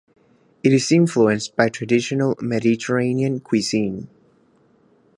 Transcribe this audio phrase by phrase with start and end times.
[0.63, 4.09] It is influenced by traditional Mediterranean cuisine.